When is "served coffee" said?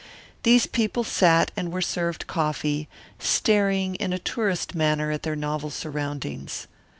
1.83-2.87